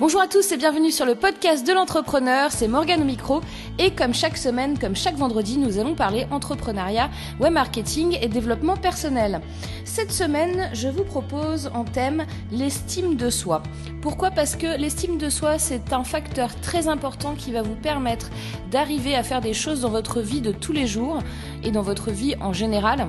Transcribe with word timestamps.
Bonjour 0.00 0.22
à 0.22 0.28
tous 0.28 0.50
et 0.50 0.56
bienvenue 0.56 0.90
sur 0.90 1.04
le 1.04 1.14
podcast 1.14 1.66
de 1.66 1.74
l'entrepreneur, 1.74 2.52
c'est 2.52 2.68
Morgane 2.68 3.02
au 3.02 3.04
micro 3.04 3.42
et 3.78 3.90
comme 3.90 4.14
chaque 4.14 4.38
semaine, 4.38 4.78
comme 4.78 4.96
chaque 4.96 5.16
vendredi, 5.16 5.58
nous 5.58 5.78
allons 5.78 5.94
parler 5.94 6.26
entrepreneuriat, 6.30 7.10
web 7.38 7.52
marketing 7.52 8.16
et 8.18 8.28
développement 8.28 8.78
personnel. 8.78 9.42
Cette 9.84 10.10
semaine, 10.10 10.70
je 10.72 10.88
vous 10.88 11.04
propose 11.04 11.70
en 11.74 11.84
thème 11.84 12.24
l'estime 12.50 13.16
de 13.16 13.28
soi. 13.28 13.62
Pourquoi? 14.00 14.30
Parce 14.30 14.56
que 14.56 14.80
l'estime 14.80 15.18
de 15.18 15.28
soi, 15.28 15.58
c'est 15.58 15.92
un 15.92 16.02
facteur 16.02 16.58
très 16.62 16.88
important 16.88 17.34
qui 17.34 17.52
va 17.52 17.60
vous 17.60 17.76
permettre 17.76 18.30
d'arriver 18.70 19.14
à 19.14 19.22
faire 19.22 19.42
des 19.42 19.52
choses 19.52 19.82
dans 19.82 19.90
votre 19.90 20.22
vie 20.22 20.40
de 20.40 20.50
tous 20.50 20.72
les 20.72 20.86
jours 20.86 21.18
et 21.62 21.72
dans 21.72 21.82
votre 21.82 22.10
vie 22.10 22.36
en 22.40 22.54
général 22.54 23.06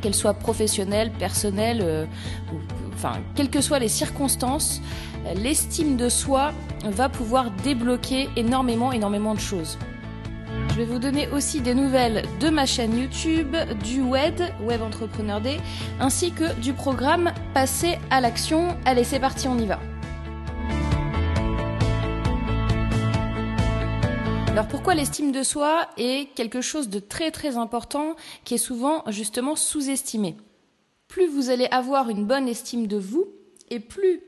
qu'elle 0.00 0.14
soit 0.14 0.34
professionnelle, 0.34 1.10
personnelle, 1.10 1.80
euh, 1.82 2.06
enfin, 2.94 3.14
quelles 3.34 3.50
que 3.50 3.60
soient 3.60 3.78
les 3.78 3.88
circonstances, 3.88 4.80
l'estime 5.34 5.96
de 5.96 6.08
soi 6.08 6.52
va 6.84 7.08
pouvoir 7.08 7.50
débloquer 7.62 8.28
énormément, 8.36 8.92
énormément 8.92 9.34
de 9.34 9.40
choses. 9.40 9.78
Je 10.70 10.74
vais 10.76 10.84
vous 10.84 10.98
donner 10.98 11.28
aussi 11.28 11.60
des 11.60 11.74
nouvelles 11.74 12.22
de 12.38 12.50
ma 12.50 12.66
chaîne 12.66 12.98
YouTube, 12.98 13.56
du 13.82 14.02
web, 14.02 14.40
Web 14.62 14.82
Entrepreneur 14.82 15.40
Day, 15.40 15.58
ainsi 16.00 16.32
que 16.32 16.54
du 16.60 16.74
programme 16.74 17.32
Passer 17.54 17.98
à 18.10 18.20
l'action. 18.20 18.76
Allez, 18.84 19.04
c'est 19.04 19.20
parti, 19.20 19.48
on 19.48 19.58
y 19.58 19.66
va. 19.66 19.80
Alors 24.48 24.68
pourquoi 24.68 24.94
l'estime 24.94 25.32
de 25.32 25.42
soi 25.42 25.86
est 25.98 26.34
quelque 26.34 26.62
chose 26.62 26.88
de 26.88 26.98
très 26.98 27.30
très 27.30 27.56
important 27.56 28.16
qui 28.44 28.54
est 28.54 28.58
souvent 28.58 29.02
justement 29.08 29.54
sous-estimé? 29.54 30.36
Plus 31.08 31.26
vous 31.26 31.50
allez 31.50 31.68
avoir 31.70 32.08
une 32.08 32.24
bonne 32.24 32.48
estime 32.48 32.86
de 32.86 32.96
vous 32.96 33.26
et 33.70 33.80
plus 33.80 34.22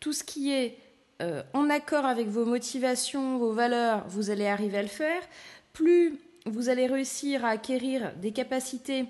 tout 0.00 0.12
ce 0.12 0.24
qui 0.24 0.52
est 0.52 0.78
euh, 1.22 1.42
en 1.52 1.68
accord 1.68 2.06
avec 2.06 2.28
vos 2.28 2.46
motivations, 2.46 3.38
vos 3.38 3.52
valeurs, 3.52 4.04
vous 4.08 4.30
allez 4.30 4.46
arriver 4.46 4.78
à 4.78 4.82
le 4.82 4.88
faire, 4.88 5.22
plus 5.72 6.18
vous 6.46 6.70
allez 6.70 6.86
réussir 6.86 7.44
à 7.44 7.50
acquérir 7.50 8.12
des 8.16 8.32
capacités 8.32 9.04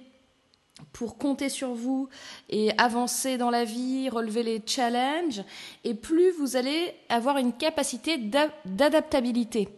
pour 0.93 1.19
compter 1.19 1.49
sur 1.49 1.73
vous 1.73 2.09
et 2.49 2.73
avancer 2.79 3.39
dans 3.39 3.51
la 3.51 3.65
vie, 3.65 4.09
relever 4.09 4.43
les 4.43 4.63
challenges, 4.67 5.45
et 5.85 5.95
plus 5.95 6.33
vous 6.33 6.57
allez 6.57 6.95
avoir 7.09 7.37
une 7.37 7.53
capacité 7.53 8.19
d'adaptabilité. 8.65 9.69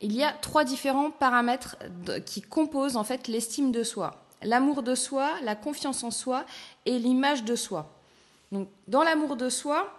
Il 0.00 0.12
y 0.12 0.22
a 0.22 0.32
trois 0.32 0.64
différents 0.64 1.10
paramètres 1.10 1.76
qui 2.26 2.42
composent 2.42 2.96
en 2.96 3.04
fait 3.04 3.26
l'estime 3.26 3.72
de 3.72 3.82
soi. 3.82 4.26
L'amour 4.42 4.82
de 4.82 4.94
soi, 4.94 5.30
la 5.42 5.56
confiance 5.56 6.04
en 6.04 6.10
soi 6.10 6.44
et 6.84 6.98
l'image 6.98 7.44
de 7.44 7.56
soi. 7.56 7.90
Donc, 8.52 8.68
dans 8.86 9.02
l'amour 9.02 9.36
de 9.36 9.48
soi, 9.48 9.90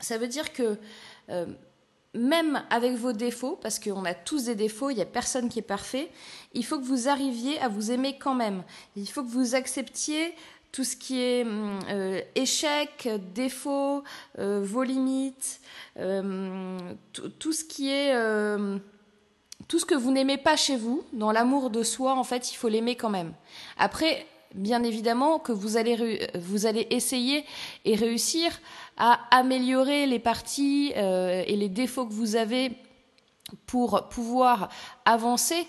ça 0.00 0.18
veut 0.18 0.28
dire 0.28 0.52
que 0.52 0.78
euh, 1.30 1.46
même 2.14 2.62
avec 2.70 2.94
vos 2.94 3.12
défauts, 3.12 3.58
parce 3.60 3.78
qu'on 3.78 4.04
a 4.04 4.14
tous 4.14 4.44
des 4.44 4.54
défauts, 4.54 4.90
il 4.90 4.96
n'y 4.96 5.02
a 5.02 5.06
personne 5.06 5.48
qui 5.48 5.58
est 5.58 5.62
parfait, 5.62 6.10
il 6.52 6.64
faut 6.64 6.78
que 6.78 6.84
vous 6.84 7.08
arriviez 7.08 7.58
à 7.60 7.68
vous 7.68 7.90
aimer 7.90 8.18
quand 8.18 8.34
même. 8.34 8.62
Il 8.96 9.08
faut 9.08 9.22
que 9.22 9.30
vous 9.30 9.54
acceptiez 9.54 10.34
tout 10.70 10.84
ce 10.84 10.96
qui 10.96 11.20
est 11.20 11.42
hum, 11.42 11.78
euh, 11.88 12.20
échec, 12.34 13.08
défaut, 13.34 14.04
euh, 14.38 14.60
vos 14.62 14.82
limites, 14.82 15.60
tout 15.96 17.52
ce 17.52 17.64
qui 17.64 17.90
est 17.90 18.12
tout 19.68 19.78
ce 19.78 19.86
que 19.86 19.94
vous 19.94 20.10
n'aimez 20.10 20.36
pas 20.36 20.56
chez 20.56 20.76
vous, 20.76 21.04
dans 21.12 21.32
l'amour 21.32 21.70
de 21.70 21.82
soi, 21.82 22.14
en 22.14 22.24
fait, 22.24 22.52
il 22.52 22.56
faut 22.56 22.68
l'aimer 22.68 22.96
quand 22.96 23.10
même. 23.10 23.32
Après, 23.78 24.26
bien 24.54 24.82
évidemment 24.82 25.38
que 25.38 25.52
vous 25.52 25.76
allez, 25.76 26.28
vous 26.34 26.66
allez 26.66 26.86
essayer 26.90 27.44
et 27.84 27.94
réussir 27.94 28.60
à 28.96 29.20
améliorer 29.30 30.06
les 30.06 30.18
parties 30.18 30.92
euh, 30.96 31.42
et 31.46 31.56
les 31.56 31.68
défauts 31.68 32.06
que 32.06 32.12
vous 32.12 32.36
avez 32.36 32.72
pour 33.66 34.08
pouvoir 34.08 34.68
avancer. 35.04 35.66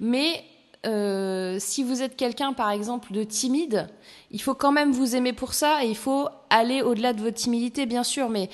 Mais 0.00 0.42
euh, 0.86 1.58
si 1.60 1.82
vous 1.82 2.02
êtes 2.02 2.16
quelqu'un, 2.16 2.52
par 2.52 2.70
exemple, 2.70 3.12
de 3.12 3.22
timide, 3.22 3.88
il 4.30 4.40
faut 4.40 4.54
quand 4.54 4.72
même 4.72 4.92
vous 4.92 5.14
aimer 5.14 5.32
pour 5.32 5.54
ça 5.54 5.84
et 5.84 5.88
il 5.88 5.96
faut 5.96 6.28
aller 6.50 6.82
au-delà 6.82 7.12
de 7.12 7.20
votre 7.20 7.36
timidité, 7.36 7.86
bien 7.86 8.02
sûr, 8.02 8.28
mais 8.28 8.48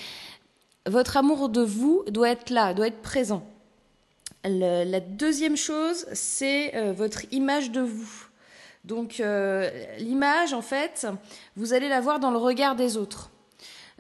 votre 0.87 1.17
amour 1.17 1.49
de 1.49 1.63
vous 1.63 2.03
doit 2.09 2.31
être 2.31 2.51
là, 2.51 2.75
doit 2.75 2.89
être 2.89 3.03
présent. 3.03 3.47
la 4.45 5.01
deuxième 5.01 5.57
chose, 5.57 6.07
c'est 6.13 6.75
euh, 6.75 6.93
votre 6.93 7.23
image 7.33 7.71
de 7.71 7.81
vous. 7.81 8.28
Donc 8.85 9.23
l'image, 9.99 10.55
en 10.55 10.63
fait, 10.63 11.07
vous 11.57 11.73
allez 11.73 11.89
la 11.89 12.01
voir 12.01 12.21
dans 12.21 12.31
le 12.31 12.39
regard 12.39 12.75
des 12.75 12.97
autres. 12.97 13.31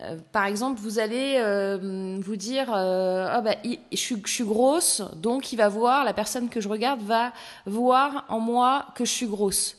Euh, 0.01 0.17
par 0.33 0.45
exemple, 0.45 0.81
vous 0.81 0.99
allez 0.99 1.37
euh, 1.39 2.19
vous 2.21 2.37
dire 2.37 2.73
euh, 2.73 3.27
ah 3.29 3.41
bah, 3.41 3.57
je, 3.65 3.97
suis, 3.97 4.45
grosse, 4.45 5.03
donc 5.17 5.53
il 5.53 5.57
va 5.57 5.69
voir, 5.69 6.05
la 6.05 6.13
personne 6.13 6.49
que 6.49 6.61
je 6.61 6.69
regarde 6.69 7.01
va 7.01 7.33
voir 7.67 8.25
en 8.29 8.39
moi 8.39 8.87
que 8.95 9.05
je 9.05 9.11
suis 9.11 9.27
grosse. 9.27 9.77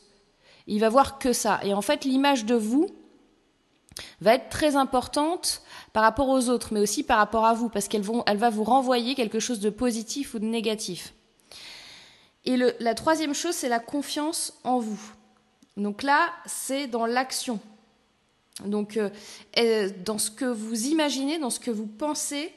Il 0.67 0.81
va 0.81 0.89
voir 0.89 1.19
que 1.19 1.31
ça. 1.31 1.59
Et 1.63 1.73
en 1.73 1.81
fait, 1.81 2.03
l'image 2.03 2.45
de 2.45 2.55
vous 2.55 2.87
va 4.21 4.35
être 4.35 4.49
très 4.49 4.75
importante 4.75 5.61
par 5.93 6.03
rapport 6.03 6.27
aux 6.27 6.49
autres, 6.49 6.73
mais 6.73 6.81
aussi 6.81 7.03
par 7.03 7.17
rapport 7.17 7.45
à 7.45 7.53
vous, 7.53 7.69
parce 7.69 7.87
qu'elle 7.87 8.03
elle 8.25 8.37
va 8.37 8.49
vous 8.49 8.63
renvoyer 8.63 9.15
quelque 9.15 9.39
chose 9.39 9.59
de 9.59 9.69
positif 9.69 10.33
ou 10.33 10.39
de 10.39 10.45
négatif. 10.45 11.13
Et 12.49 12.57
le, 12.57 12.73
la 12.79 12.95
troisième 12.95 13.35
chose, 13.35 13.53
c'est 13.53 13.69
la 13.69 13.77
confiance 13.77 14.59
en 14.63 14.79
vous. 14.79 14.99
Donc 15.77 16.01
là, 16.01 16.29
c'est 16.47 16.87
dans 16.87 17.05
l'action. 17.05 17.59
Donc, 18.65 18.97
euh, 18.97 19.89
dans 20.03 20.17
ce 20.17 20.31
que 20.31 20.45
vous 20.45 20.87
imaginez, 20.87 21.37
dans 21.37 21.51
ce 21.51 21.59
que 21.59 21.69
vous 21.69 21.85
pensez, 21.85 22.51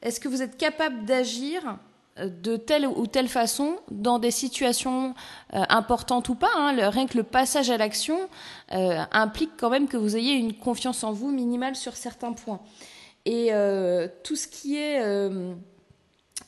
est-ce 0.00 0.20
que 0.20 0.28
vous 0.28 0.40
êtes 0.40 0.56
capable 0.56 1.04
d'agir 1.04 1.76
euh, 2.18 2.30
de 2.30 2.56
telle 2.56 2.86
ou 2.86 3.06
telle 3.06 3.28
façon 3.28 3.76
dans 3.90 4.18
des 4.18 4.30
situations 4.30 5.14
euh, 5.52 5.64
importantes 5.68 6.30
ou 6.30 6.34
pas 6.34 6.48
hein, 6.56 6.88
Rien 6.88 7.06
que 7.06 7.18
le 7.18 7.22
passage 7.22 7.68
à 7.68 7.76
l'action 7.76 8.30
implique 8.70 9.50
quand 9.58 9.68
même 9.68 9.86
que 9.86 9.98
vous 9.98 10.16
ayez 10.16 10.32
une 10.32 10.54
confiance 10.54 11.04
en 11.04 11.12
vous 11.12 11.30
minimale 11.30 11.76
sur 11.76 11.94
certains 11.94 12.32
points. 12.32 12.60
Et 13.26 13.50
tout 14.24 14.36
ce 14.36 14.48
qui 14.48 14.78
est 14.78 15.02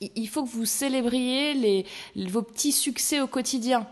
il 0.01 0.29
faut 0.29 0.45
que 0.45 0.49
vous 0.49 0.65
célébriez 0.65 1.55
les, 1.55 1.87
vos 2.29 2.43
petits 2.43 2.73
succès 2.73 3.21
au 3.21 3.27
quotidien 3.27 3.87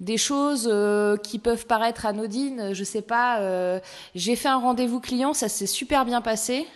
des 0.00 0.16
choses 0.16 0.68
euh, 0.70 1.16
qui 1.16 1.38
peuvent 1.38 1.66
paraître 1.66 2.06
anodines. 2.06 2.74
Je 2.74 2.84
sais 2.84 3.02
pas, 3.02 3.40
euh, 3.40 3.80
j'ai 4.14 4.36
fait 4.36 4.48
un 4.48 4.58
rendez-vous 4.58 5.00
client, 5.00 5.32
ça 5.32 5.48
s'est 5.48 5.66
super 5.66 6.04
bien 6.04 6.20
passé. 6.20 6.66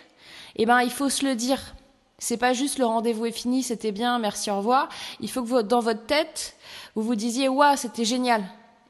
Eh 0.55 0.65
ben, 0.65 0.81
il 0.81 0.91
faut 0.91 1.09
se 1.09 1.25
le 1.25 1.35
dire. 1.35 1.75
C'est 2.17 2.37
pas 2.37 2.53
juste 2.53 2.77
le 2.77 2.85
rendez-vous 2.85 3.25
est 3.25 3.31
fini, 3.31 3.63
c'était 3.63 3.91
bien, 3.91 4.19
merci, 4.19 4.51
au 4.51 4.57
revoir. 4.57 4.89
Il 5.19 5.29
faut 5.29 5.41
que 5.41 5.47
vous, 5.47 5.61
dans 5.63 5.79
votre 5.79 6.05
tête, 6.05 6.55
vous 6.95 7.01
vous 7.01 7.15
disiez, 7.15 7.47
waouh, 7.47 7.75
c'était 7.77 8.05
génial. 8.05 8.43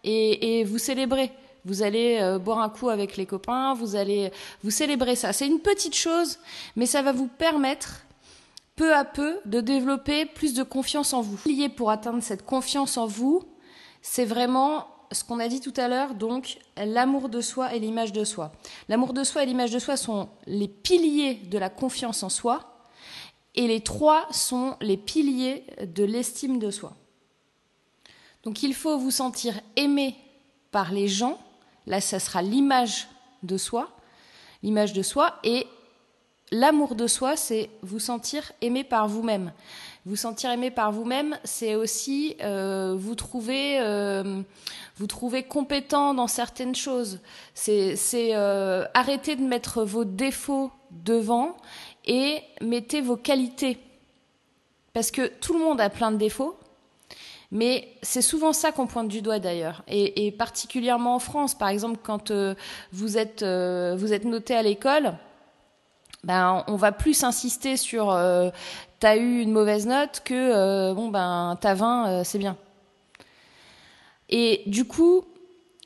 Et, 0.03 0.59
et, 0.59 0.63
vous 0.63 0.77
célébrez. 0.77 1.31
Vous 1.63 1.83
allez 1.83 2.17
euh, 2.19 2.39
boire 2.39 2.59
un 2.59 2.69
coup 2.69 2.89
avec 2.89 3.17
les 3.17 3.25
copains, 3.25 3.73
vous 3.75 3.95
allez 3.95 4.31
vous 4.63 4.71
célébrer 4.71 5.15
ça. 5.15 5.31
C'est 5.31 5.47
une 5.47 5.59
petite 5.59 5.95
chose, 5.95 6.39
mais 6.75 6.87
ça 6.87 7.03
va 7.03 7.11
vous 7.11 7.27
permettre 7.27 8.01
peu 8.81 8.95
à 8.95 9.05
peu 9.05 9.39
de 9.45 9.61
développer 9.61 10.25
plus 10.25 10.55
de 10.55 10.63
confiance 10.63 11.13
en 11.13 11.21
vous. 11.21 11.37
Lié 11.45 11.69
pour 11.69 11.91
atteindre 11.91 12.23
cette 12.23 12.43
confiance 12.43 12.97
en 12.97 13.05
vous, 13.05 13.43
c'est 14.01 14.25
vraiment 14.25 14.87
ce 15.11 15.23
qu'on 15.23 15.37
a 15.37 15.47
dit 15.47 15.59
tout 15.59 15.73
à 15.77 15.87
l'heure, 15.87 16.15
donc 16.15 16.57
l'amour 16.75 17.29
de 17.29 17.41
soi 17.41 17.75
et 17.75 17.79
l'image 17.79 18.11
de 18.11 18.23
soi. 18.23 18.51
L'amour 18.89 19.13
de 19.13 19.23
soi 19.23 19.43
et 19.43 19.45
l'image 19.45 19.69
de 19.69 19.77
soi 19.77 19.97
sont 19.97 20.29
les 20.47 20.67
piliers 20.67 21.35
de 21.35 21.59
la 21.59 21.69
confiance 21.69 22.23
en 22.23 22.29
soi, 22.29 22.87
et 23.53 23.67
les 23.67 23.81
trois 23.81 24.25
sont 24.31 24.77
les 24.81 24.97
piliers 24.97 25.63
de 25.85 26.03
l'estime 26.03 26.57
de 26.57 26.71
soi. 26.71 26.93
Donc 28.41 28.63
il 28.63 28.73
faut 28.73 28.97
vous 28.97 29.11
sentir 29.11 29.61
aimé 29.75 30.15
par 30.71 30.91
les 30.91 31.07
gens, 31.07 31.37
là 31.85 32.01
ça 32.01 32.17
sera 32.17 32.41
l'image 32.41 33.07
de 33.43 33.57
soi, 33.57 33.91
l'image 34.63 34.93
de 34.93 35.03
soi, 35.03 35.35
et 35.43 35.67
l'amour 36.51 36.95
de 36.95 37.07
soi, 37.07 37.35
c'est 37.35 37.69
vous 37.81 37.99
sentir 37.99 38.51
aimé 38.61 38.83
par 38.83 39.07
vous-même. 39.07 39.51
Vous 40.05 40.15
sentir 40.15 40.49
aimé 40.49 40.71
par 40.71 40.91
vous-même, 40.91 41.37
c'est 41.43 41.75
aussi 41.75 42.35
euh, 42.41 42.95
vous 42.97 43.15
trouver 43.15 43.79
euh, 43.79 44.41
vous 44.97 45.07
trouver 45.07 45.43
compétent 45.43 46.13
dans 46.13 46.27
certaines 46.27 46.75
choses. 46.75 47.19
C'est 47.53 47.95
euh, 48.13 48.85
arrêter 48.93 49.35
de 49.35 49.43
mettre 49.43 49.83
vos 49.83 50.03
défauts 50.03 50.71
devant 50.89 51.55
et 52.05 52.41
mettez 52.61 53.01
vos 53.01 53.15
qualités. 53.15 53.77
Parce 54.93 55.11
que 55.11 55.27
tout 55.27 55.53
le 55.53 55.59
monde 55.59 55.79
a 55.79 55.89
plein 55.89 56.11
de 56.11 56.17
défauts, 56.17 56.57
mais 57.51 57.87
c'est 58.01 58.23
souvent 58.23 58.53
ça 58.53 58.71
qu'on 58.71 58.87
pointe 58.87 59.07
du 59.07 59.21
doigt 59.21 59.39
d'ailleurs, 59.39 59.83
et, 59.87 60.25
et, 60.25 60.31
particulièrement 60.31 61.15
en 61.15 61.19
France, 61.19 61.55
par 61.55 61.69
exemple, 61.69 61.99
quand 62.01 62.33
vous 62.91 63.17
êtes 63.17 63.43
vous 63.43 64.13
êtes 64.13 64.25
noté 64.25 64.53
à 64.55 64.63
l'école, 64.63 65.13
ben 66.23 66.63
on 66.67 66.75
va 66.75 66.91
plus 66.91 67.23
insister 67.23 67.77
sur 67.77 68.11
euh, 68.11 68.49
t'as 68.99 69.17
eu 69.17 69.39
une 69.41 69.51
mauvaise 69.51 69.87
note 69.87 70.21
que 70.23 70.33
euh, 70.33 70.93
bon 70.93 71.09
ben 71.09 71.57
t'as 71.59 71.73
20 71.73 72.09
euh, 72.09 72.21
c'est 72.23 72.39
bien. 72.39 72.57
Et 74.29 74.63
du 74.65 74.85
coup, 74.85 75.25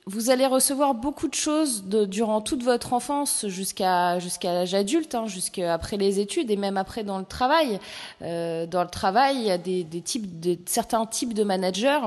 vous 0.07 0.29
allez 0.29 0.45
recevoir 0.45 0.93
beaucoup 0.93 1.27
de 1.27 1.33
choses 1.33 1.83
durant 1.85 2.39
toute 2.39 2.61
votre 2.61 2.93
enfance 2.93 3.47
jusqu'à 3.47 4.19
jusqu'à 4.19 4.53
l'âge 4.53 4.75
adulte, 4.75 5.15
hein, 5.15 5.25
jusqu'à 5.25 5.73
après 5.73 5.97
les 5.97 6.19
études 6.19 6.51
et 6.51 6.57
même 6.57 6.77
après 6.77 7.03
dans 7.03 7.17
le 7.17 7.25
travail. 7.25 7.79
Euh, 8.21 8.67
dans 8.67 8.83
le 8.83 8.89
travail, 8.89 9.37
il 9.37 9.43
y 9.43 9.51
a 9.51 9.57
des, 9.57 9.83
des 9.83 10.01
types, 10.01 10.39
de, 10.39 10.59
certains 10.67 11.07
types 11.07 11.33
de 11.33 11.43
managers 11.43 12.01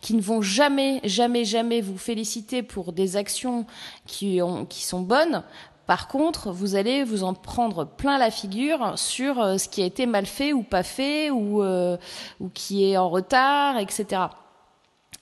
qui 0.00 0.14
ne 0.14 0.20
vont 0.20 0.42
jamais, 0.42 1.00
jamais, 1.04 1.44
jamais 1.44 1.80
vous 1.80 1.98
féliciter 1.98 2.64
pour 2.64 2.92
des 2.92 3.16
actions 3.16 3.64
qui, 4.06 4.42
ont, 4.42 4.64
qui 4.64 4.82
sont 4.82 5.00
bonnes. 5.00 5.44
Par 5.86 6.08
contre, 6.08 6.50
vous 6.50 6.74
allez 6.74 7.04
vous 7.04 7.22
en 7.22 7.32
prendre 7.32 7.84
plein 7.84 8.18
la 8.18 8.30
figure 8.30 8.98
sur 8.98 9.40
euh, 9.40 9.56
ce 9.56 9.68
qui 9.68 9.82
a 9.82 9.84
été 9.84 10.06
mal 10.06 10.26
fait 10.26 10.52
ou 10.52 10.62
pas 10.62 10.82
fait 10.82 11.30
ou, 11.30 11.62
euh, 11.62 11.96
qui 12.54 12.90
est 12.90 12.96
en 12.96 13.08
retard, 13.08 13.78
etc. 13.78 14.22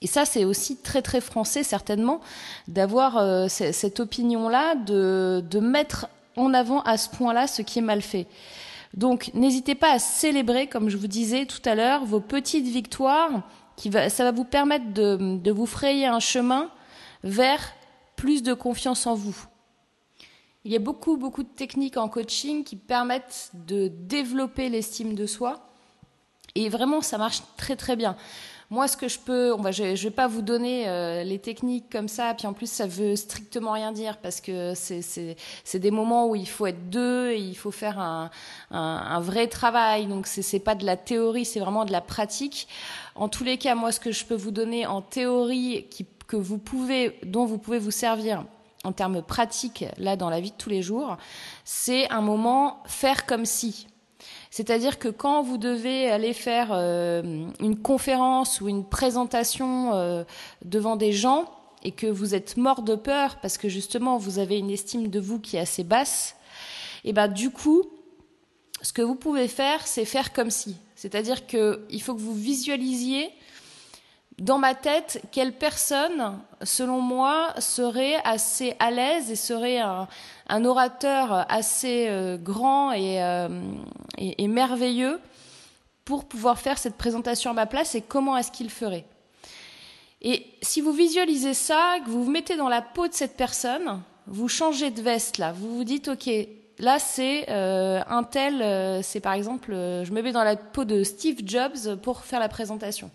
Et 0.01 0.07
ça, 0.07 0.25
c'est 0.25 0.43
aussi 0.43 0.77
très 0.77 1.03
très 1.03 1.21
français 1.21 1.61
certainement 1.61 2.19
d'avoir 2.67 3.17
euh, 3.17 3.47
cette 3.47 3.99
opinion-là, 3.99 4.75
de, 4.75 5.43
de 5.47 5.59
mettre 5.59 6.07
en 6.35 6.53
avant 6.53 6.81
à 6.81 6.97
ce 6.97 7.09
point-là 7.09 7.45
ce 7.47 7.61
qui 7.61 7.79
est 7.79 7.83
mal 7.83 8.01
fait. 8.01 8.27
Donc, 8.95 9.29
n'hésitez 9.33 9.75
pas 9.75 9.91
à 9.91 9.99
célébrer, 9.99 10.67
comme 10.67 10.89
je 10.89 10.97
vous 10.97 11.07
disais 11.07 11.45
tout 11.45 11.61
à 11.65 11.75
l'heure, 11.75 12.05
vos 12.05 12.21
petites 12.21 12.67
victoires. 12.67 13.29
Qui 13.75 13.89
va, 13.89 14.09
ça 14.09 14.23
va 14.23 14.31
vous 14.31 14.45
permettre 14.45 14.93
de 14.93 15.51
vous 15.51 15.65
frayer 15.65 16.05
un 16.05 16.21
chemin 16.21 16.69
vers 17.25 17.73
plus 18.15 18.41
de 18.41 18.53
confiance 18.53 19.05
en 19.05 19.15
vous. 19.15 19.35
Il 20.65 20.71
y 20.71 20.75
a 20.75 20.79
beaucoup, 20.79 21.15
beaucoup 21.15 21.43
de 21.43 21.49
techniques 21.49 21.95
en 21.95 22.09
coaching 22.09 22.63
qui 22.63 22.75
permettent 22.75 23.51
de 23.53 23.87
développer 23.87 24.67
l'estime 24.69 25.13
de 25.13 25.27
soi. 25.27 25.59
Et 26.55 26.69
vraiment, 26.69 27.01
ça 27.01 27.19
marche 27.19 27.43
très, 27.55 27.75
très 27.75 27.95
bien. 27.95 28.15
Moi, 28.71 28.87
ce 28.87 28.97
que 28.97 29.07
je 29.07 29.19
peux, 29.19 29.53
on 29.53 29.61
va, 29.61 29.71
je, 29.71 29.83
ne 29.83 29.95
vais 29.95 30.09
pas 30.09 30.25
vous 30.25 30.41
donner 30.41 30.89
euh, 30.89 31.23
les 31.23 31.37
techniques 31.37 31.91
comme 31.91 32.07
ça, 32.07 32.33
puis 32.33 32.47
en 32.47 32.53
plus, 32.53 32.69
ça 32.69 32.87
veut 32.87 33.15
strictement 33.15 33.73
rien 33.73 33.91
dire 33.91 34.17
parce 34.17 34.41
que 34.41 34.73
c'est 34.75 35.79
des 35.79 35.91
moments 35.91 36.27
où 36.29 36.35
il 36.35 36.47
faut 36.47 36.65
être 36.65 36.89
deux 36.89 37.29
et 37.29 37.37
il 37.37 37.55
faut 37.55 37.69
faire 37.69 37.99
un, 37.99 38.31
un, 38.71 38.79
un 38.79 39.19
vrai 39.19 39.47
travail. 39.47 40.07
Donc, 40.07 40.25
c'est 40.25 40.59
pas 40.59 40.73
de 40.73 40.83
la 40.83 40.97
théorie, 40.97 41.45
c'est 41.45 41.59
vraiment 41.59 41.85
de 41.85 41.91
la 41.91 42.01
pratique. 42.01 42.67
En 43.13 43.29
tous 43.29 43.43
les 43.43 43.59
cas, 43.59 43.75
moi, 43.75 43.91
ce 43.91 43.99
que 43.99 44.11
je 44.11 44.25
peux 44.25 44.33
vous 44.35 44.51
donner 44.51 44.87
en 44.87 45.03
théorie, 45.03 45.85
qui, 45.91 46.07
que 46.25 46.37
vous 46.37 46.57
pouvez, 46.57 47.19
dont 47.23 47.45
vous 47.45 47.59
pouvez 47.59 47.77
vous 47.77 47.91
servir 47.91 48.45
en 48.85 48.91
termes 48.91 49.21
pratiques, 49.21 49.85
là, 49.97 50.15
dans 50.15 50.29
la 50.29 50.39
vie 50.39 50.51
de 50.51 50.57
tous 50.57 50.69
les 50.69 50.81
jours, 50.81 51.17
c'est 51.63 52.09
un 52.11 52.21
moment 52.21 52.83
faire 52.85 53.25
comme 53.25 53.45
si. 53.45 53.87
C'est-à-dire 54.51 54.99
que 54.99 55.09
quand 55.09 55.41
vous 55.41 55.57
devez 55.57 56.09
aller 56.09 56.33
faire 56.33 56.69
euh, 56.71 57.45
une 57.59 57.77
conférence 57.77 58.61
ou 58.61 58.69
une 58.69 58.85
présentation 58.85 59.93
euh, 59.93 60.23
devant 60.63 60.95
des 60.95 61.11
gens 61.11 61.51
et 61.83 61.91
que 61.91 62.07
vous 62.07 62.35
êtes 62.35 62.55
mort 62.55 62.81
de 62.81 62.95
peur 62.95 63.37
parce 63.41 63.57
que 63.57 63.67
justement 63.67 64.17
vous 64.17 64.39
avez 64.39 64.57
une 64.57 64.71
estime 64.71 65.09
de 65.09 65.19
vous 65.19 65.39
qui 65.39 65.57
est 65.57 65.59
assez 65.59 65.83
basse, 65.83 66.35
et 67.03 67.13
ben 67.13 67.27
du 67.27 67.51
coup, 67.51 67.83
ce 68.81 68.93
que 68.93 69.01
vous 69.01 69.15
pouvez 69.15 69.47
faire, 69.47 69.85
c'est 69.85 70.05
faire 70.05 70.33
comme 70.33 70.49
si. 70.49 70.77
C'est-à-dire 70.95 71.45
qu'il 71.45 72.01
faut 72.01 72.15
que 72.15 72.21
vous 72.21 72.33
visualisiez 72.33 73.29
dans 74.39 74.57
ma 74.57 74.75
tête, 74.75 75.21
quelle 75.31 75.53
personne, 75.53 76.39
selon 76.61 76.99
moi, 76.99 77.53
serait 77.59 78.15
assez 78.25 78.75
à 78.79 78.91
l'aise 78.91 79.31
et 79.31 79.35
serait 79.35 79.79
un, 79.79 80.65
orateur 80.65 81.45
assez 81.49 82.07
euh, 82.09 82.37
grand 82.37 82.91
euh, 82.91 83.47
et, 84.17 84.47
merveilleux 84.47 85.21
pour 86.03 86.25
pouvoir 86.25 86.59
faire 86.59 86.77
cette 86.77 86.95
présentation 86.95 87.51
à 87.51 87.53
ma 87.53 87.65
place 87.65 87.95
et 87.95 88.01
comment 88.01 88.35
est-ce 88.35 88.51
qu'il 88.51 88.69
ferait. 88.69 89.05
Et 90.21 90.45
si 90.61 90.81
vous 90.81 90.91
visualisez 90.91 91.53
ça, 91.53 91.97
que 92.03 92.09
vous 92.09 92.25
vous 92.25 92.31
mettez 92.31 92.57
dans 92.57 92.69
la 92.69 92.81
peau 92.81 93.07
de 93.07 93.13
cette 93.13 93.37
personne, 93.37 94.01
vous 94.27 94.49
changez 94.49 94.91
de 94.91 95.01
veste 95.01 95.37
là, 95.37 95.53
vous 95.53 95.77
vous 95.77 95.83
dites 95.83 96.09
ok, 96.09 96.29
là 96.79 96.99
c'est 96.99 97.45
euh, 97.49 98.01
un 98.09 98.23
tel, 98.23 99.01
c'est 99.03 99.19
par 99.21 99.33
exemple, 99.33 99.71
je 99.71 100.11
me 100.11 100.21
mets 100.21 100.31
dans 100.31 100.43
la 100.43 100.57
peau 100.57 100.83
de 100.83 101.03
Steve 101.03 101.39
Jobs 101.45 101.95
pour 102.01 102.25
faire 102.25 102.39
la 102.39 102.49
présentation. 102.49 103.09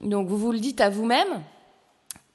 Donc 0.00 0.28
vous 0.28 0.38
vous 0.38 0.52
le 0.52 0.60
dites 0.60 0.80
à 0.80 0.90
vous-même. 0.90 1.42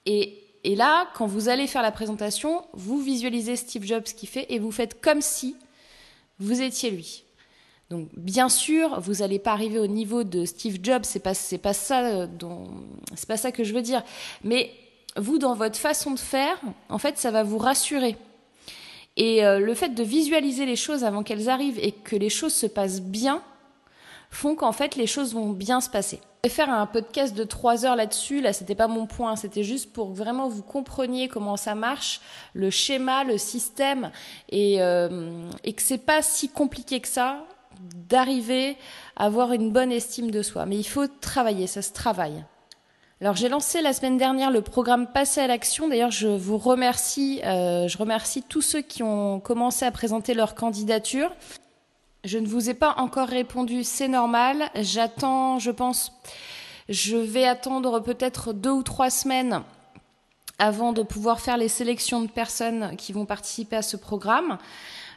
Et, 0.05 0.35
là, 0.63 1.07
quand 1.13 1.27
vous 1.27 1.49
allez 1.49 1.67
faire 1.67 1.81
la 1.81 1.91
présentation, 1.91 2.63
vous 2.73 2.99
visualisez 2.99 3.55
Steve 3.55 3.83
Jobs 3.83 4.03
qui 4.03 4.27
fait 4.27 4.45
et 4.49 4.59
vous 4.59 4.71
faites 4.71 5.01
comme 5.01 5.21
si 5.21 5.55
vous 6.39 6.61
étiez 6.61 6.89
lui. 6.91 7.23
Donc 7.89 8.07
bien 8.15 8.49
sûr, 8.49 8.99
vous 9.01 9.15
n'allez 9.15 9.39
pas 9.39 9.51
arriver 9.51 9.79
au 9.79 9.87
niveau 9.87 10.23
de 10.23 10.45
Steve 10.45 10.79
Jobs, 10.81 11.03
c'est 11.03 11.19
pas 11.19 11.33
c'est 11.33 11.57
pas 11.57 11.73
ça 11.73 12.05
euh, 12.05 12.27
dont 12.27 12.69
c'est 13.15 13.27
pas 13.27 13.37
ça 13.37 13.51
que 13.51 13.63
je 13.63 13.73
veux 13.73 13.81
dire. 13.81 14.03
Mais 14.43 14.71
vous 15.17 15.39
dans 15.39 15.55
votre 15.55 15.77
façon 15.77 16.11
de 16.11 16.19
faire, 16.19 16.59
en 16.89 16.99
fait, 16.99 17.17
ça 17.17 17.31
va 17.31 17.43
vous 17.43 17.57
rassurer. 17.57 18.15
Et 19.17 19.43
euh, 19.43 19.59
le 19.59 19.73
fait 19.73 19.89
de 19.89 20.03
visualiser 20.03 20.65
les 20.65 20.75
choses 20.75 21.03
avant 21.03 21.23
qu'elles 21.23 21.49
arrivent 21.49 21.79
et 21.79 21.91
que 21.91 22.15
les 22.15 22.29
choses 22.29 22.53
se 22.53 22.67
passent 22.67 23.01
bien 23.01 23.41
font 24.29 24.55
qu'en 24.55 24.71
fait 24.71 24.95
les 24.95 25.07
choses 25.07 25.33
vont 25.33 25.49
bien 25.49 25.81
se 25.81 25.89
passer. 25.89 26.19
Je 26.43 26.49
vais 26.49 26.55
faire 26.55 26.69
un 26.69 26.85
podcast 26.85 27.35
de 27.35 27.43
trois 27.43 27.85
heures 27.85 27.97
là-dessus. 27.97 28.39
Là, 28.39 28.53
c'était 28.53 28.75
pas 28.75 28.87
mon 28.87 29.07
point. 29.07 29.35
C'était 29.35 29.63
juste 29.63 29.91
pour 29.91 30.13
vraiment 30.13 30.47
vous 30.47 30.63
compreniez 30.63 31.27
comment 31.27 31.57
ça 31.57 31.75
marche, 31.75 32.21
le 32.53 32.69
schéma, 32.69 33.25
le 33.25 33.37
système, 33.37 34.09
et, 34.47 34.81
euh, 34.81 35.49
et 35.65 35.73
que 35.73 35.81
c'est 35.81 35.97
pas 35.97 36.21
si 36.21 36.47
compliqué 36.47 37.01
que 37.01 37.09
ça 37.09 37.45
d'arriver 38.09 38.77
à 39.15 39.25
avoir 39.25 39.53
une 39.53 39.71
bonne 39.71 39.91
estime 39.91 40.31
de 40.31 40.41
soi. 40.41 40.65
Mais 40.65 40.77
il 40.77 40.85
faut 40.85 41.07
travailler, 41.07 41.67
ça 41.67 41.81
se 41.81 41.91
travaille. 41.91 42.43
Alors 43.21 43.35
j'ai 43.35 43.49
lancé 43.49 43.81
la 43.81 43.91
semaine 43.91 44.17
dernière 44.17 44.49
le 44.49 44.61
programme 44.61 45.07
Passer 45.07 45.41
à 45.41 45.47
l'action. 45.47 45.89
D'ailleurs, 45.89 46.11
je 46.11 46.27
vous 46.27 46.57
remercie, 46.57 47.41
euh, 47.43 47.87
je 47.87 47.97
remercie 47.97 48.43
tous 48.43 48.61
ceux 48.61 48.81
qui 48.81 49.03
ont 49.03 49.41
commencé 49.41 49.85
à 49.85 49.91
présenter 49.91 50.33
leur 50.33 50.55
candidature. 50.55 51.29
Je 52.25 52.37
ne 52.37 52.47
vous 52.47 52.69
ai 52.69 52.73
pas 52.73 52.95
encore 52.97 53.29
répondu, 53.29 53.83
c'est 53.83 54.09
normal. 54.09 54.69
J'attends, 54.75 55.57
je 55.57 55.71
pense, 55.71 56.11
je 56.89 57.15
vais 57.15 57.45
attendre 57.45 58.01
peut-être 58.01 58.51
deux 58.51 58.71
ou 58.71 58.83
trois 58.83 59.09
semaines 59.09 59.63
avant 60.57 60.91
de 60.91 61.01
pouvoir 61.01 61.39
faire 61.39 61.55
les 61.55 61.69
sélections 61.69 62.21
de 62.21 62.29
personnes 62.29 62.95
qui 62.97 63.13
vont 63.13 63.25
participer 63.25 63.77
à 63.77 63.81
ce 63.81 63.95
programme. 63.95 64.57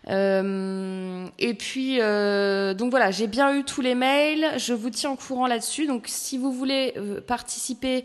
Euh, 0.09 1.27
et 1.39 1.55
puis, 1.55 2.01
euh, 2.01 2.75
donc 2.75 2.91
voilà, 2.91 3.11
j'ai 3.11 3.27
bien 3.27 3.57
eu 3.57 3.65
tous 3.65 3.81
les 3.81 3.95
mails, 3.95 4.53
je 4.57 4.73
vous 4.73 4.91
tiens 4.91 5.11
au 5.11 5.17
courant 5.17 5.49
là-dessus. 5.49 5.89
Donc, 5.89 6.05
si 6.07 6.39
vous 6.39 6.53
voulez 6.53 6.95
euh, 6.97 7.21
participer 7.21 8.05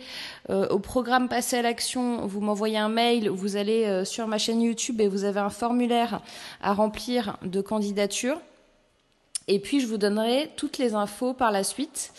au 0.50 0.80
programme 0.80 1.28
Passer 1.28 1.58
à 1.58 1.62
l'action, 1.62 2.26
vous 2.26 2.40
m'envoyez 2.40 2.78
un 2.78 2.90
mail, 2.90 3.30
vous 3.30 3.58
allez 3.58 4.06
sur 4.06 4.28
ma 4.28 4.38
chaîne 4.38 4.62
YouTube 4.62 5.02
et 5.02 5.08
vous 5.08 5.24
avez 5.24 5.42
un 5.42 5.50
formulaire 5.50 6.22
à 6.62 6.74
remplir 6.74 7.38
de 7.44 7.62
candidature. 7.62 8.40
Et 9.48 9.60
puis 9.60 9.80
je 9.80 9.88
vous 9.88 9.98
donnerai 9.98 10.52
toutes 10.58 10.78
les 10.78 10.94
infos 10.94 11.34
par 11.34 11.52
la 11.52 11.64
suite, 11.64 12.14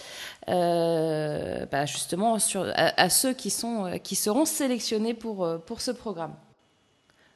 euh, 0.49 1.67
bah 1.67 1.85
justement 1.85 2.39
sur, 2.39 2.67
à, 2.75 3.11
ceux 3.11 3.35
qui, 3.35 3.51
sont, 3.51 3.85
euh, 3.85 3.97
qui 3.99 4.17
seront 4.17 4.47
sélectionnés 4.47 5.13
pour, 5.13 5.45
euh, 5.45 5.59
pour 5.59 5.83
ce 5.83 5.91
programme. 5.91 6.35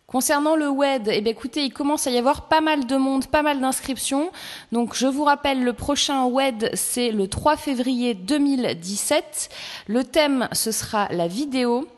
Concernant 0.06 0.56
le 0.56 0.68
WED, 0.68 1.08
eh 1.10 1.20
bien, 1.22 1.32
écoutez, 1.32 1.64
il 1.64 1.72
commence 1.72 2.06
à 2.06 2.10
y 2.10 2.18
avoir 2.18 2.48
pas 2.48 2.60
mal 2.60 2.86
de 2.86 2.96
monde, 2.96 3.26
pas 3.26 3.42
mal 3.42 3.60
d'inscriptions. 3.60 4.30
Donc 4.70 4.94
je 4.94 5.06
vous 5.06 5.24
rappelle, 5.24 5.64
le 5.64 5.72
prochain 5.72 6.26
WED, 6.26 6.70
c'est 6.74 7.12
le 7.12 7.28
3 7.28 7.56
février 7.56 8.12
2017. 8.12 9.48
Le 9.86 10.04
thème, 10.04 10.48
ce 10.52 10.70
sera 10.70 11.08
la 11.12 11.28
vidéo. 11.28 11.88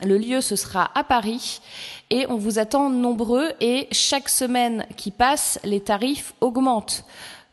Le 0.00 0.16
lieu, 0.16 0.40
ce 0.40 0.56
sera 0.56 0.90
à 0.94 1.04
Paris 1.04 1.60
et 2.08 2.26
on 2.30 2.36
vous 2.36 2.58
attend 2.58 2.88
nombreux 2.88 3.52
et 3.60 3.88
chaque 3.92 4.30
semaine 4.30 4.86
qui 4.96 5.10
passe, 5.10 5.60
les 5.64 5.80
tarifs 5.80 6.34
augmentent. 6.40 7.04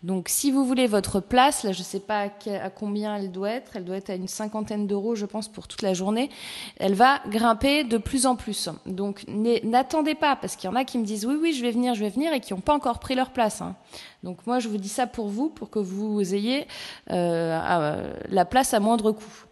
Donc 0.02 0.30
si 0.30 0.50
vous 0.50 0.64
voulez 0.64 0.88
votre 0.88 1.20
place, 1.20 1.64
là 1.64 1.74
je 1.74 1.80
ne 1.80 1.84
sais 1.84 2.00
pas 2.00 2.28
à 2.64 2.70
combien 2.70 3.18
elle 3.18 3.34
doit 3.34 3.50
être, 3.50 3.76
elle 3.76 3.84
doit 3.84 3.98
être 3.98 4.10
à 4.10 4.16
une 4.16 4.30
cinquantaine 4.30 4.88
d'euros 4.88 5.14
je 5.16 5.26
pense 5.26 5.50
pour 5.50 5.68
toute 5.68 5.82
la 5.82 5.94
journée, 5.94 6.30
elle 6.78 6.94
va 6.94 7.20
grimper 7.28 7.84
de 7.84 7.98
plus 7.98 8.26
en 8.26 8.38
plus. 8.38 8.70
Donc 8.86 9.26
n'attendez 9.28 10.16
pas 10.16 10.38
parce 10.38 10.56
qu'il 10.56 10.70
y 10.70 10.74
en 10.74 10.78
a 10.78 10.86
qui 10.86 10.98
me 10.98 11.04
disent 11.04 11.26
oui 11.26 11.36
oui 11.42 11.54
je 11.54 11.62
vais 11.62 11.72
venir, 11.72 11.96
je 11.96 12.00
vais 12.00 12.10
venir 12.10 12.32
et 12.32 12.40
qui 12.40 12.54
n'ont 12.54 12.62
pas 12.62 12.74
encore 12.74 13.00
pris 13.00 13.16
leur 13.16 13.32
place. 13.32 13.62
Hein. 13.62 13.76
Donc 14.24 14.48
moi 14.48 14.60
je 14.60 14.70
vous 14.70 14.78
dis 14.78 14.88
ça 14.88 15.06
pour 15.06 15.28
vous, 15.28 15.50
pour 15.50 15.70
que 15.70 15.80
vous 15.80 16.34
ayez 16.34 16.66
euh, 17.12 18.14
la 18.30 18.46
place 18.46 18.74
à 18.74 18.80
moindre 18.80 19.12
coût. 19.12 19.49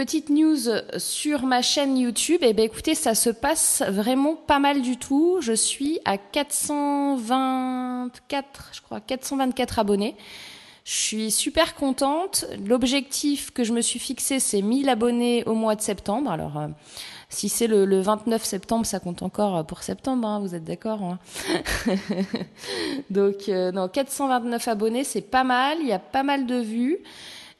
Petite 0.00 0.30
news 0.30 0.56
sur 0.96 1.44
ma 1.44 1.60
chaîne 1.60 1.98
YouTube, 1.98 2.38
eh 2.40 2.54
ben 2.54 2.64
écoutez, 2.64 2.94
ça 2.94 3.14
se 3.14 3.28
passe 3.28 3.82
vraiment 3.86 4.34
pas 4.34 4.58
mal 4.58 4.80
du 4.80 4.96
tout. 4.96 5.36
Je 5.42 5.52
suis 5.52 5.98
à 6.06 6.16
424, 6.16 8.70
je 8.72 8.80
crois, 8.80 9.02
424 9.02 9.78
abonnés. 9.78 10.16
Je 10.86 10.94
suis 10.94 11.30
super 11.30 11.74
contente. 11.74 12.46
L'objectif 12.66 13.50
que 13.50 13.62
je 13.62 13.74
me 13.74 13.82
suis 13.82 13.98
fixé, 13.98 14.40
c'est 14.40 14.62
1000 14.62 14.88
abonnés 14.88 15.44
au 15.44 15.52
mois 15.52 15.74
de 15.74 15.82
septembre. 15.82 16.30
Alors, 16.30 16.56
euh, 16.56 16.68
si 17.28 17.50
c'est 17.50 17.66
le, 17.66 17.84
le, 17.84 18.00
29 18.00 18.42
septembre, 18.42 18.86
ça 18.86 19.00
compte 19.00 19.20
encore 19.20 19.66
pour 19.66 19.82
septembre, 19.82 20.26
hein, 20.26 20.40
vous 20.40 20.54
êtes 20.54 20.64
d'accord 20.64 21.02
hein 21.02 21.18
Donc, 23.10 23.50
euh, 23.50 23.70
non, 23.70 23.88
429 23.88 24.66
abonnés, 24.66 25.04
c'est 25.04 25.20
pas 25.20 25.44
mal. 25.44 25.76
Il 25.82 25.88
y 25.88 25.92
a 25.92 25.98
pas 25.98 26.22
mal 26.22 26.46
de 26.46 26.56
vues. 26.56 27.00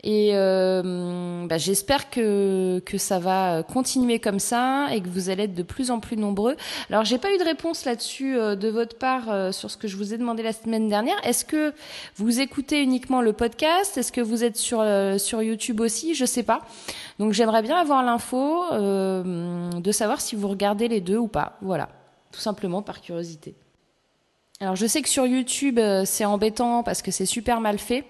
Et 0.02 0.30
euh, 0.32 1.46
bah, 1.46 1.58
j'espère 1.58 2.08
que, 2.08 2.80
que 2.86 2.96
ça 2.96 3.18
va 3.18 3.62
continuer 3.62 4.18
comme 4.18 4.38
ça 4.38 4.88
et 4.92 5.02
que 5.02 5.08
vous 5.08 5.28
allez 5.28 5.44
être 5.44 5.54
de 5.54 5.62
plus 5.62 5.90
en 5.90 6.00
plus 6.00 6.16
nombreux. 6.16 6.56
Alors 6.88 7.04
j'ai 7.04 7.18
pas 7.18 7.32
eu 7.34 7.38
de 7.38 7.44
réponse 7.44 7.84
là-dessus 7.84 8.38
euh, 8.38 8.56
de 8.56 8.68
votre 8.68 8.96
part 8.96 9.30
euh, 9.30 9.52
sur 9.52 9.70
ce 9.70 9.76
que 9.76 9.88
je 9.88 9.96
vous 9.96 10.14
ai 10.14 10.18
demandé 10.18 10.42
la 10.42 10.54
semaine 10.54 10.88
dernière. 10.88 11.16
Est-ce 11.24 11.44
que 11.44 11.74
vous 12.16 12.40
écoutez 12.40 12.82
uniquement 12.82 13.20
le 13.20 13.34
podcast? 13.34 13.98
Est-ce 13.98 14.10
que 14.10 14.22
vous 14.22 14.42
êtes 14.42 14.56
sur, 14.56 14.82
sur 15.18 15.42
YouTube 15.42 15.80
aussi? 15.80 16.14
Je 16.14 16.24
sais 16.24 16.44
pas. 16.44 16.62
Donc 17.18 17.32
j'aimerais 17.32 17.62
bien 17.62 17.76
avoir 17.76 18.02
l'info 18.02 18.64
de 18.72 19.92
savoir 19.92 20.20
si 20.20 20.34
vous 20.34 20.48
regardez 20.48 20.88
les 20.88 21.00
deux 21.00 21.18
ou 21.18 21.28
pas. 21.28 21.58
Voilà, 21.60 21.90
tout 22.32 22.40
simplement 22.40 22.80
par 22.80 23.02
curiosité. 23.02 23.54
Alors 24.60 24.76
je 24.76 24.86
sais 24.86 25.02
que 25.02 25.08
sur 25.08 25.26
YouTube 25.26 25.78
c'est 26.04 26.24
embêtant 26.24 26.82
parce 26.82 27.02
que 27.02 27.10
c'est 27.10 27.26
super 27.26 27.60
mal 27.60 27.78
fait. 27.78 28.04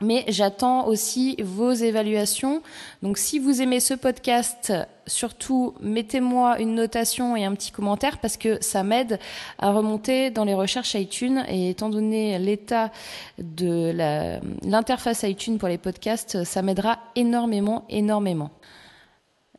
Mais 0.00 0.24
j'attends 0.26 0.88
aussi 0.88 1.36
vos 1.40 1.70
évaluations. 1.70 2.62
Donc 3.02 3.16
si 3.16 3.38
vous 3.38 3.62
aimez 3.62 3.78
ce 3.78 3.94
podcast, 3.94 4.72
surtout 5.06 5.74
mettez-moi 5.80 6.58
une 6.58 6.74
notation 6.74 7.36
et 7.36 7.44
un 7.44 7.54
petit 7.54 7.70
commentaire 7.70 8.18
parce 8.18 8.36
que 8.36 8.60
ça 8.60 8.82
m'aide 8.82 9.20
à 9.60 9.70
remonter 9.70 10.30
dans 10.30 10.44
les 10.44 10.54
recherches 10.54 10.94
iTunes. 10.94 11.44
Et 11.48 11.70
étant 11.70 11.90
donné 11.90 12.40
l'état 12.40 12.90
de 13.38 13.94
l'interface 14.66 15.22
iTunes 15.22 15.58
pour 15.58 15.68
les 15.68 15.78
podcasts, 15.78 16.42
ça 16.42 16.60
m'aidera 16.62 16.98
énormément, 17.14 17.84
énormément. 17.88 18.50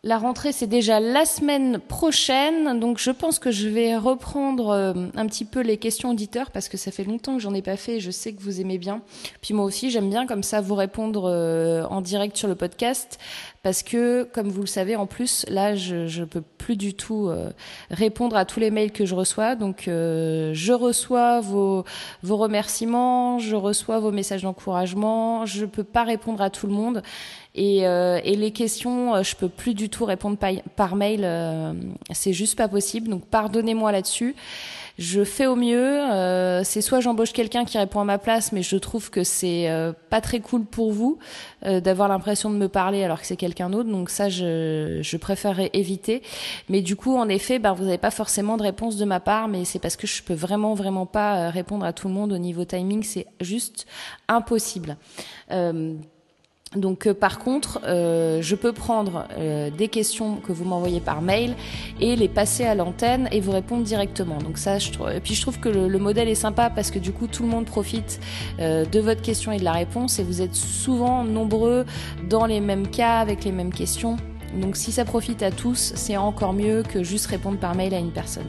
La 0.07 0.19
rentrée, 0.19 0.51
c'est 0.51 0.67
déjà 0.67 0.99
la 0.99 1.25
semaine 1.25 1.79
prochaine, 1.79 2.79
donc 2.79 2.99
je 2.99 3.09
pense 3.09 3.39
que 3.39 3.49
je 3.49 3.67
vais 3.67 3.97
reprendre 3.97 4.69
euh, 4.69 4.93
un 5.15 5.25
petit 5.25 5.45
peu 5.45 5.61
les 5.61 5.77
questions 5.77 6.11
auditeurs 6.11 6.51
parce 6.51 6.69
que 6.69 6.77
ça 6.77 6.91
fait 6.91 7.03
longtemps 7.03 7.33
que 7.37 7.41
j'en 7.41 7.55
ai 7.55 7.63
pas 7.63 7.75
fait 7.75 7.95
et 7.95 7.99
je 7.99 8.11
sais 8.11 8.31
que 8.33 8.39
vous 8.39 8.61
aimez 8.61 8.77
bien. 8.77 9.01
Puis 9.41 9.55
moi 9.55 9.65
aussi, 9.65 9.89
j'aime 9.89 10.11
bien 10.11 10.27
comme 10.27 10.43
ça 10.43 10.61
vous 10.61 10.75
répondre 10.75 11.23
euh, 11.25 11.85
en 11.85 12.01
direct 12.01 12.37
sur 12.37 12.47
le 12.47 12.53
podcast 12.53 13.17
parce 13.65 13.81
que, 13.81 14.25
comme 14.31 14.49
vous 14.49 14.61
le 14.61 14.67
savez, 14.67 14.95
en 14.95 15.07
plus, 15.07 15.43
là, 15.49 15.73
je 15.73 16.19
ne 16.19 16.25
peux 16.25 16.43
plus 16.59 16.77
du 16.77 16.93
tout 16.93 17.29
euh, 17.29 17.49
répondre 17.89 18.35
à 18.35 18.45
tous 18.45 18.59
les 18.59 18.69
mails 18.69 18.91
que 18.91 19.07
je 19.07 19.15
reçois. 19.15 19.55
Donc, 19.55 19.85
je 19.87 20.71
reçois 20.71 21.41
vos, 21.41 21.83
vos 22.21 22.37
remerciements, 22.37 23.39
je 23.39 23.55
reçois 23.55 23.97
vos 23.97 24.11
messages 24.11 24.43
d'encouragement, 24.43 25.47
je 25.47 25.65
peux 25.65 25.83
pas 25.83 26.03
répondre 26.03 26.43
à 26.43 26.51
tout 26.51 26.67
le 26.67 26.73
monde. 26.73 27.01
Et, 27.55 27.87
euh, 27.87 28.19
et, 28.25 28.35
les 28.35 28.51
questions, 28.51 29.15
euh, 29.15 29.23
je 29.23 29.33
peux 29.35 29.47
plus 29.47 29.73
du 29.73 29.89
tout 29.89 30.03
répondre 30.03 30.37
par, 30.37 30.51
par 30.75 30.95
mail. 30.97 31.21
Euh, 31.23 31.71
c'est 32.11 32.33
juste 32.33 32.57
pas 32.57 32.67
possible. 32.67 33.07
Donc 33.07 33.25
pardonnez-moi 33.25 33.93
là-dessus. 33.93 34.35
Je 34.97 35.23
fais 35.23 35.45
au 35.45 35.55
mieux. 35.55 36.01
Euh, 36.11 36.63
c'est 36.63 36.81
soit 36.81 37.01
j'embauche 37.01 37.33
quelqu'un 37.33 37.65
qui 37.65 37.77
répond 37.77 37.99
à 37.99 38.03
ma 38.05 38.17
place, 38.17 38.51
mais 38.51 38.63
je 38.63 38.77
trouve 38.77 39.09
que 39.09 39.23
c'est 39.23 39.69
euh, 39.69 39.93
pas 40.09 40.21
très 40.21 40.39
cool 40.39 40.65
pour 40.65 40.91
vous 40.91 41.17
d'avoir 41.63 42.07
l'impression 42.07 42.51
de 42.51 42.57
me 42.57 42.67
parler 42.67 43.03
alors 43.03 43.19
que 43.19 43.25
c'est 43.25 43.37
quelqu'un 43.37 43.71
d'autre. 43.71 43.89
Donc 43.89 44.11
ça, 44.11 44.29
je, 44.29 44.99
je 45.01 45.17
préférerais 45.17 45.71
éviter. 45.73 46.21
Mais 46.69 46.81
du 46.81 46.95
coup, 46.95 47.17
en 47.17 47.27
effet, 47.27 47.57
ben, 47.57 47.73
vous 47.73 47.85
n'avez 47.85 47.97
pas 47.97 48.11
forcément 48.11 48.55
de 48.55 48.61
réponse 48.61 48.97
de 48.97 49.05
ma 49.05 49.19
part, 49.19 49.47
mais 49.47 49.65
c'est 49.65 49.79
parce 49.79 49.95
que 49.95 50.05
je 50.05 50.21
peux 50.21 50.35
vraiment, 50.35 50.75
vraiment 50.75 51.07
pas 51.07 51.49
répondre 51.49 51.83
à 51.83 51.91
tout 51.91 52.07
le 52.07 52.13
monde 52.13 52.33
au 52.33 52.37
niveau 52.37 52.65
timing. 52.65 53.01
C'est 53.01 53.25
juste 53.41 53.87
impossible. 54.27 54.95
Donc 56.75 57.07
euh, 57.07 57.13
par 57.13 57.39
contre, 57.39 57.79
euh, 57.85 58.41
je 58.41 58.55
peux 58.55 58.73
prendre 58.73 59.27
euh, 59.37 59.69
des 59.69 59.87
questions 59.87 60.37
que 60.37 60.51
vous 60.51 60.65
m'envoyez 60.65 60.99
par 60.99 61.21
mail 61.21 61.55
et 61.99 62.15
les 62.15 62.27
passer 62.27 62.63
à 62.63 62.75
l'antenne 62.75 63.29
et 63.31 63.39
vous 63.39 63.51
répondre 63.51 63.83
directement. 63.83 64.37
Donc 64.37 64.57
ça, 64.57 64.79
je 64.79 64.91
trouve. 64.91 65.11
Et 65.11 65.19
puis 65.19 65.35
je 65.35 65.41
trouve 65.41 65.59
que 65.59 65.69
le, 65.69 65.99
modèle 65.99 66.27
est 66.27 66.35
sympa 66.35 66.69
parce 66.69 66.91
que 66.91 66.99
du 66.99 67.11
coup 67.11 67.27
tout 67.27 67.43
le 67.43 67.49
monde 67.49 67.65
profite 67.65 68.19
de 68.59 68.99
votre 68.99 69.21
question 69.21 69.51
et 69.51 69.57
de 69.57 69.63
la 69.63 69.71
réponse 69.71 70.19
et 70.19 70.23
vous 70.23 70.41
êtes 70.41 70.53
souvent 70.53 71.23
nombreux 71.23 71.85
dans 72.29 72.45
les 72.45 72.59
mêmes 72.59 72.87
cas 72.87 73.19
avec 73.19 73.43
les 73.43 73.51
mêmes 73.51 73.73
questions. 73.73 74.17
Donc 74.61 74.75
si 74.75 74.91
ça 74.91 75.03
profite 75.03 75.41
à 75.41 75.49
tous, 75.51 75.93
c'est 75.95 76.17
encore 76.17 76.53
mieux 76.53 76.83
que 76.83 77.01
juste 77.01 77.25
répondre 77.27 77.57
par 77.57 77.73
mail 77.73 77.93
à 77.95 77.99
une 77.99 78.11
personne. 78.11 78.45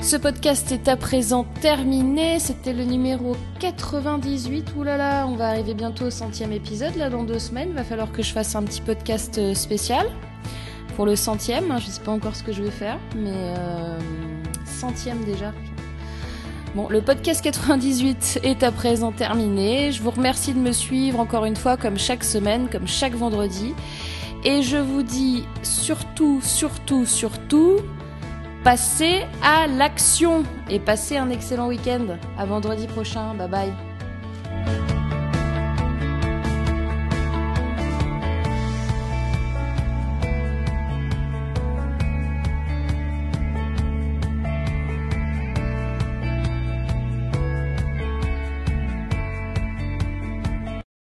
Ce 0.00 0.16
podcast 0.16 0.70
est 0.70 0.88
à 0.88 0.96
présent 0.96 1.44
terminé. 1.60 2.38
C'était 2.38 2.72
le 2.72 2.84
numéro 2.84 3.34
98. 3.58 4.74
Ouh 4.76 4.84
là 4.84 4.96
là, 4.96 5.26
on 5.26 5.34
va 5.34 5.48
arriver 5.48 5.74
bientôt 5.74 6.06
au 6.06 6.10
centième 6.10 6.52
épisode, 6.52 6.94
là, 6.96 7.10
dans 7.10 7.24
deux 7.24 7.38
semaines. 7.38 7.72
Va 7.72 7.82
falloir 7.82 8.12
que 8.12 8.22
je 8.22 8.32
fasse 8.32 8.54
un 8.54 8.62
petit 8.62 8.80
podcast 8.80 9.38
euh, 9.38 9.54
spécial 9.54 10.06
pour 10.94 11.06
le 11.06 11.16
centième. 11.16 11.74
Je 11.80 11.86
sais 11.86 12.00
pas 12.02 12.12
encore 12.12 12.36
ce 12.36 12.44
que 12.44 12.52
je 12.52 12.62
vais 12.62 12.70
faire, 12.70 12.98
mais 13.16 13.32
euh, 13.32 13.98
centième 14.64 15.24
déjà. 15.24 15.52
Bon, 16.76 16.88
le 16.88 17.00
podcast 17.00 17.42
98 17.42 18.40
est 18.44 18.62
à 18.62 18.70
présent 18.70 19.10
terminé. 19.10 19.90
Je 19.92 20.02
vous 20.02 20.10
remercie 20.10 20.52
de 20.52 20.58
me 20.58 20.72
suivre 20.72 21.18
encore 21.18 21.46
une 21.46 21.56
fois, 21.56 21.76
comme 21.76 21.98
chaque 21.98 22.22
semaine, 22.22 22.68
comme 22.70 22.86
chaque 22.86 23.14
vendredi. 23.14 23.74
Et 24.44 24.62
je 24.62 24.76
vous 24.76 25.02
dis 25.02 25.44
surtout, 25.62 26.40
surtout, 26.42 27.06
surtout, 27.06 27.78
passez 28.66 29.24
à 29.44 29.68
l'action 29.68 30.42
et 30.68 30.80
passez 30.80 31.16
un 31.16 31.30
excellent 31.30 31.68
week-end. 31.68 32.18
À 32.36 32.46
vendredi 32.46 32.88
prochain. 32.88 33.32
Bye 33.34 33.48
bye. 33.48 33.85